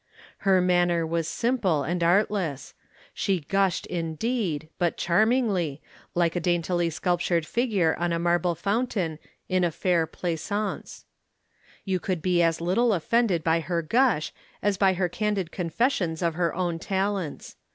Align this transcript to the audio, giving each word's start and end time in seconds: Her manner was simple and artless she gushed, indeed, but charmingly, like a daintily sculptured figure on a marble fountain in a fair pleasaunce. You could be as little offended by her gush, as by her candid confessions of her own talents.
Her 0.39 0.59
manner 0.61 1.05
was 1.05 1.27
simple 1.27 1.83
and 1.83 2.03
artless 2.03 2.73
she 3.13 3.41
gushed, 3.41 3.85
indeed, 3.85 4.67
but 4.79 4.97
charmingly, 4.97 5.79
like 6.15 6.35
a 6.35 6.39
daintily 6.39 6.89
sculptured 6.89 7.45
figure 7.45 7.95
on 7.97 8.11
a 8.11 8.17
marble 8.17 8.55
fountain 8.55 9.19
in 9.47 9.63
a 9.63 9.69
fair 9.69 10.07
pleasaunce. 10.07 11.05
You 11.85 11.99
could 11.99 12.23
be 12.23 12.41
as 12.41 12.59
little 12.59 12.93
offended 12.95 13.43
by 13.43 13.59
her 13.59 13.83
gush, 13.83 14.33
as 14.63 14.75
by 14.75 14.93
her 14.93 15.07
candid 15.07 15.51
confessions 15.51 16.23
of 16.23 16.33
her 16.33 16.51
own 16.55 16.79
talents. 16.79 17.55